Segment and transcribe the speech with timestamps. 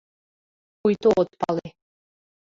[0.79, 1.67] —Пуйто от пале.